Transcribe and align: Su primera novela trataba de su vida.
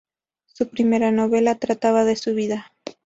Su 0.47 0.67
primera 0.67 1.11
novela 1.11 1.59
trataba 1.59 2.05
de 2.05 2.15
su 2.15 2.33
vida. 2.33 2.73